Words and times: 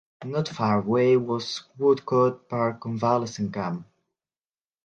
Not 0.25 0.47
far 0.49 0.79
away 0.79 1.15
was 1.15 1.61
Woodcote 1.77 2.49
Park 2.49 2.79
Convalescent 2.81 3.53
Camp. 3.53 3.85